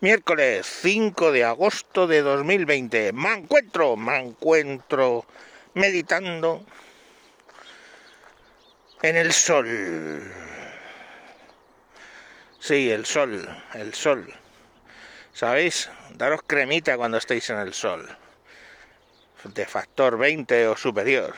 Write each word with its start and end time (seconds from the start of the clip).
Miércoles 0.00 0.66
5 0.82 1.32
de 1.32 1.44
agosto 1.44 2.06
de 2.06 2.20
2020. 2.20 3.14
Me 3.14 3.32
encuentro, 3.32 3.96
me 3.96 4.18
encuentro 4.18 5.24
meditando 5.72 6.66
en 9.00 9.16
el 9.16 9.32
sol. 9.32 10.22
Sí, 12.60 12.90
el 12.90 13.06
sol, 13.06 13.48
el 13.72 13.94
sol. 13.94 14.34
¿Sabéis? 15.32 15.88
Daros 16.10 16.42
cremita 16.46 16.98
cuando 16.98 17.16
estéis 17.16 17.48
en 17.48 17.56
el 17.56 17.72
sol. 17.72 18.06
De 19.44 19.64
factor 19.64 20.18
20 20.18 20.68
o 20.68 20.76
superior. 20.76 21.34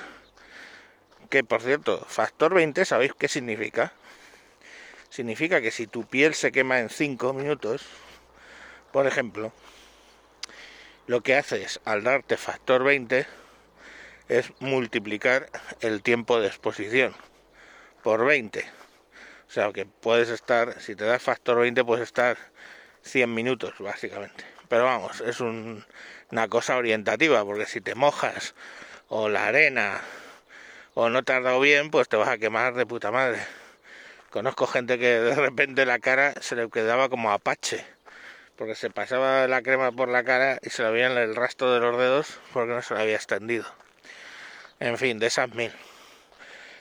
Que 1.31 1.45
por 1.45 1.63
cierto, 1.63 2.05
factor 2.09 2.55
20, 2.55 2.85
¿sabéis 2.85 3.13
qué 3.17 3.29
significa? 3.29 3.93
Significa 5.11 5.61
que 5.61 5.71
si 5.71 5.87
tu 5.87 6.07
piel 6.07 6.35
se 6.35 6.51
quema 6.51 6.81
en 6.81 6.91
5 6.91 7.33
minutos, 7.35 7.87
por 8.93 9.07
ejemplo, 9.07 9.53
lo 11.07 11.23
que 11.23 11.37
haces 11.37 11.81
al 11.85 12.05
darte 12.05 12.37
factor 12.37 12.85
20 12.85 13.27
es 14.29 14.53
multiplicar 14.61 15.49
el 15.81 16.03
tiempo 16.03 16.41
de 16.41 16.49
exposición 16.49 17.15
por 18.03 18.25
20. 18.25 18.61
O 19.49 19.51
sea 19.51 19.73
que 19.73 19.87
puedes 19.87 20.29
estar, 20.29 20.81
si 20.81 20.95
te 20.95 21.05
das 21.05 21.23
factor 21.23 21.59
20, 21.59 21.85
puedes 21.85 22.05
estar 22.05 22.37
100 23.03 23.33
minutos, 23.33 23.75
básicamente. 23.79 24.45
Pero 24.69 24.85
vamos, 24.85 25.23
es 25.23 25.41
una 25.41 26.49
cosa 26.49 26.77
orientativa, 26.77 27.43
porque 27.45 27.65
si 27.65 27.81
te 27.81 27.95
mojas 27.95 28.55
o 29.09 29.31
la 29.31 29.47
arena 29.47 30.03
o 30.93 31.09
no 31.09 31.23
te 31.23 31.33
has 31.33 31.43
dado 31.43 31.61
bien, 31.61 31.91
pues 31.91 32.09
te 32.09 32.17
vas 32.17 32.29
a 32.29 32.39
quemar 32.39 32.75
de 32.75 32.85
puta 32.85 33.11
madre. 33.11 33.39
Conozco 34.31 34.67
gente 34.67 34.99
que 34.99 35.21
de 35.21 35.35
repente 35.35 35.87
la 35.87 35.99
cara 35.99 36.35
se 36.43 36.55
le 36.55 36.69
quedaba 36.69 37.09
como 37.09 37.33
apache 37.33 37.87
porque 38.59 38.75
se 38.75 38.91
pasaba 38.91 39.47
la 39.47 39.63
crema 39.63 39.93
por 39.93 40.09
la 40.09 40.25
cara 40.25 40.59
y 40.63 40.71
se 40.71 40.83
le 40.83 40.91
veía 40.91 41.07
el 41.07 41.37
rastro 41.37 41.73
de 41.73 41.79
los 41.79 41.97
dedos 41.97 42.41
porque 42.53 42.75
no 42.75 42.83
se 42.83 42.93
lo 42.93 43.01
había 43.01 43.15
extendido. 43.15 43.65
En 44.81 44.99
fin, 44.99 45.21
de 45.21 45.29
esas 45.29 45.55
mil. 45.55 45.73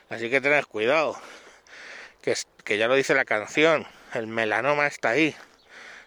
Así 0.10 0.30
que 0.30 0.42
tened 0.42 0.66
cuidado, 0.66 1.16
que, 2.24 2.36
que 2.64 2.78
ya 2.80 2.88
lo 2.88 2.96
dice 2.96 3.14
la 3.14 3.26
canción, 3.26 3.86
el 4.14 4.26
melanoma 4.26 4.88
está 4.88 5.10
ahí. 5.10 5.36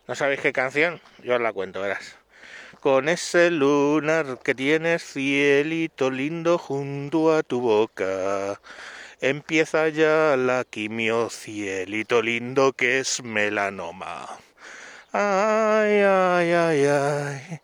¿No 0.08 0.16
sabéis 0.16 0.40
qué 0.40 0.52
canción? 0.52 1.00
Yo 1.22 1.36
os 1.36 1.40
la 1.40 1.52
cuento, 1.52 1.80
verás. 1.80 2.16
Con 2.80 3.08
ese 3.08 3.50
lunar 3.50 4.38
que 4.42 4.54
tienes 4.54 5.04
cielito 5.04 6.10
lindo 6.10 6.58
junto 6.58 7.32
a 7.36 7.42
tu 7.44 7.60
boca. 7.60 8.60
Empieza 9.20 9.88
ya 9.88 10.34
la 10.36 10.64
quimio, 10.64 11.28
cielito 11.30 12.22
lindo 12.22 12.72
que 12.72 12.98
es 13.00 13.22
melanoma. 13.22 14.26
Ay, 15.80 16.02
ay, 16.02 16.52
ay, 16.52 16.86
ay, 16.86 17.60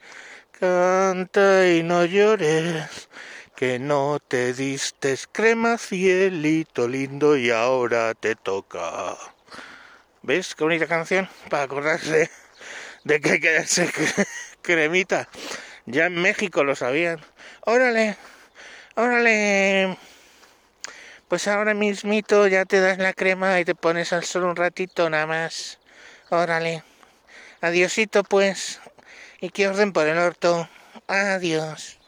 canta 0.59 1.69
y 1.69 1.83
no 1.83 2.07
llores, 2.07 3.11
que 3.55 3.79
no 3.79 4.19
te 4.27 4.55
diste 4.55 5.19
crema, 5.31 5.77
cielito 5.77 6.89
lindo, 6.89 7.37
y 7.37 7.51
ahora 7.51 8.15
te 8.15 8.35
toca. 8.35 9.19
¿Ves 10.23 10.55
qué 10.55 10.65
bonita 10.65 10.87
canción? 10.87 11.29
Para 11.51 11.65
acordarse 11.65 12.31
de 13.05 13.21
que 13.21 13.33
hay 13.33 13.41
que 13.41 13.53
darse 13.53 13.93
cremita. 14.63 15.29
Ya 15.85 16.07
en 16.07 16.15
México 16.15 16.65
lo 16.65 16.75
sabían. 16.75 17.21
Órale, 17.67 18.17
órale. 18.95 19.99
Pues 21.29 21.47
ahora 21.49 21.75
mismito 21.75 22.47
ya 22.47 22.65
te 22.65 22.81
das 22.81 22.97
la 22.97 23.13
crema 23.13 23.61
y 23.61 23.67
te 23.67 23.75
pones 23.75 24.15
al 24.15 24.25
sol 24.25 24.45
un 24.45 24.57
ratito 24.57 25.11
nada 25.11 25.27
más. 25.27 25.79
Órale. 26.31 26.83
Adiosito 27.67 28.23
pues, 28.23 28.81
y 29.41 29.51
que 29.51 29.67
orden 29.67 29.93
por 29.93 30.07
el 30.07 30.19
orto. 30.19 30.69
Adiós. 31.09 31.99